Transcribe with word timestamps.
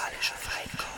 musikalische 0.00 0.34
Feinkopf. 0.34 0.89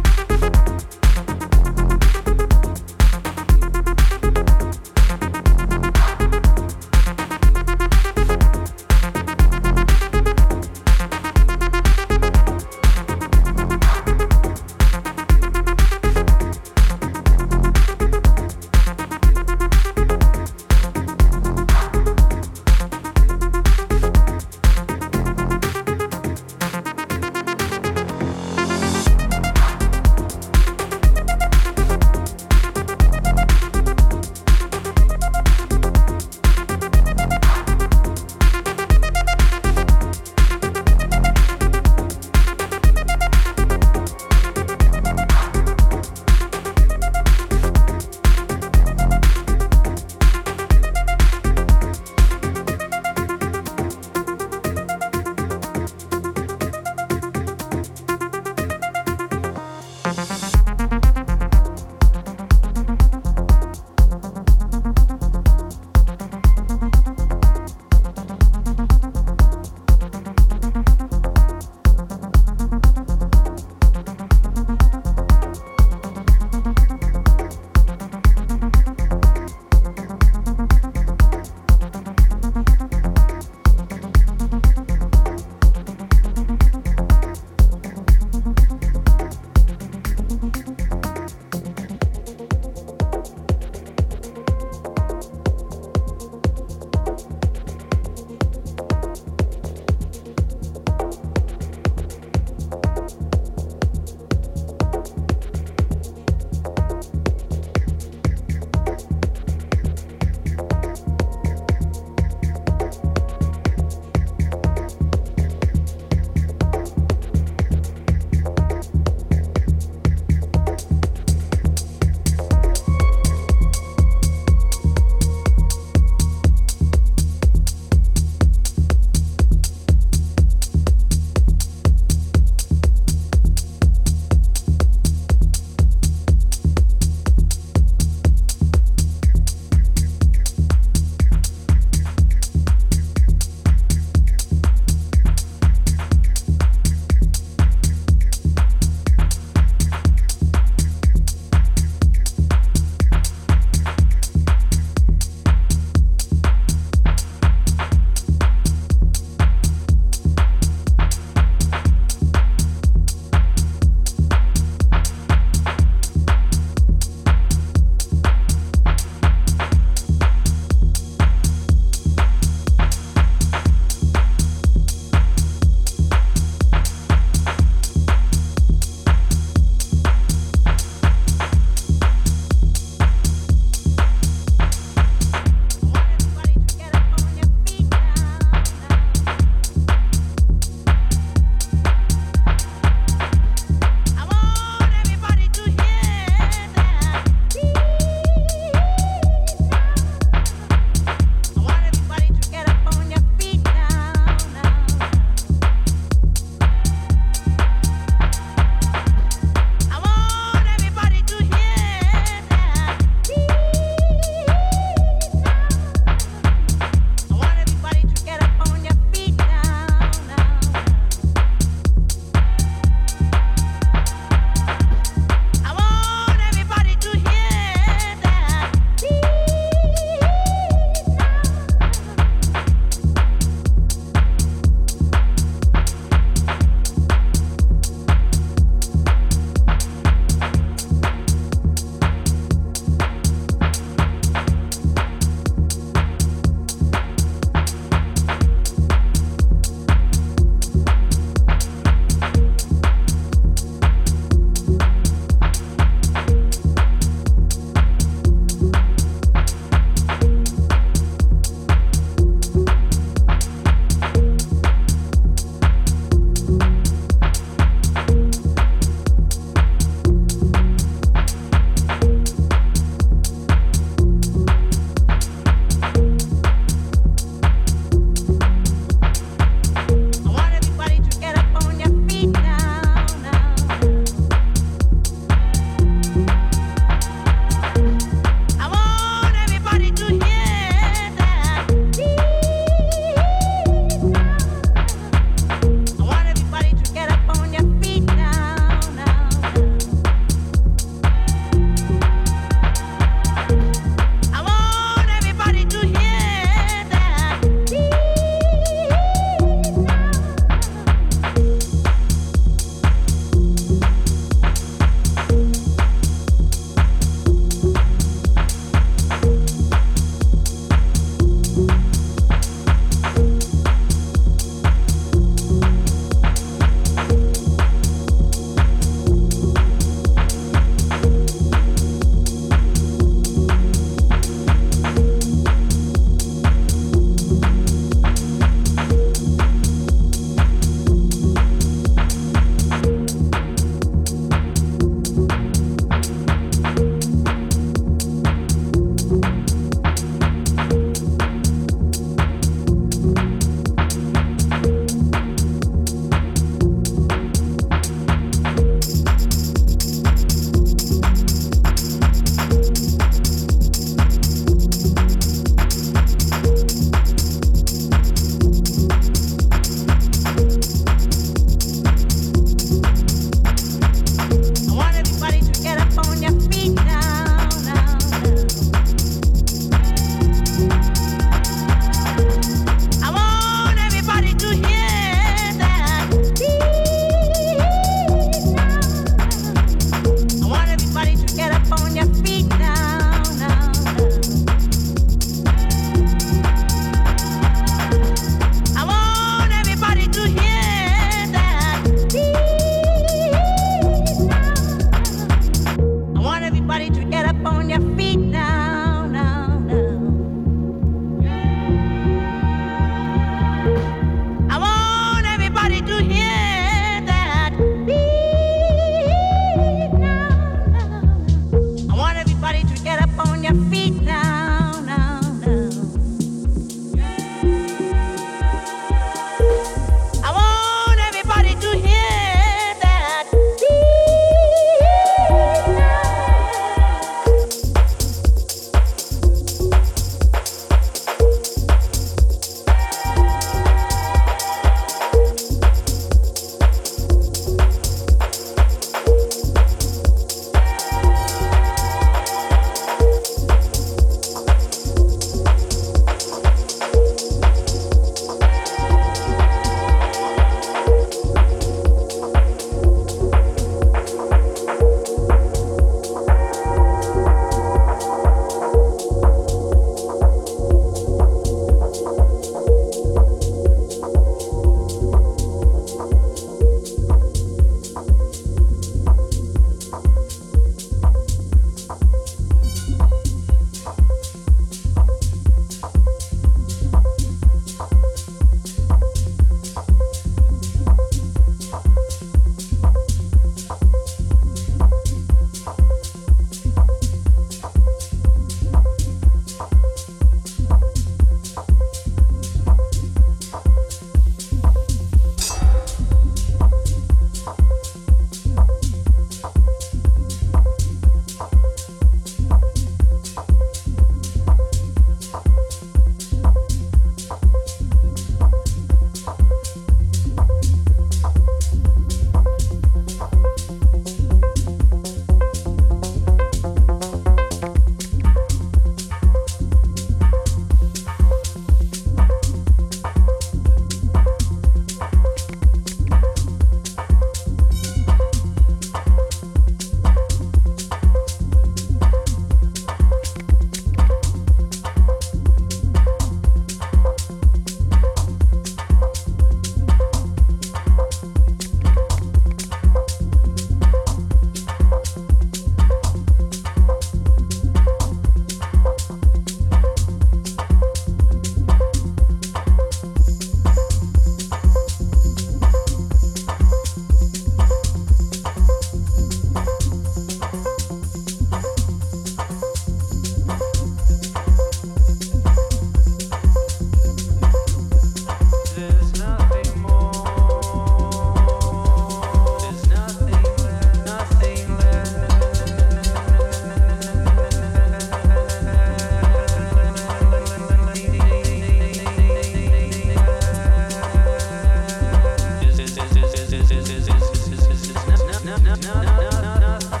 na 598.83 598.93
na 599.41 599.59
na 599.59 600.00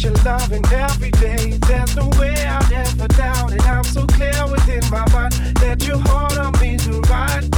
Got 0.00 0.14
your 0.14 0.24
loving 0.24 0.64
every 0.72 1.10
day. 1.10 1.58
There's 1.68 1.94
no 1.94 2.08
way 2.18 2.32
I'd 2.32 2.72
ever 2.72 3.06
doubt 3.08 3.52
it. 3.52 3.62
I'm 3.66 3.84
so 3.84 4.06
clear 4.06 4.46
within 4.50 4.82
my 4.90 5.06
mind 5.12 5.34
that 5.58 5.86
you 5.86 5.98
hold 6.06 6.38
on 6.38 6.58
me 6.58 6.78
to 6.78 7.00
ride. 7.02 7.49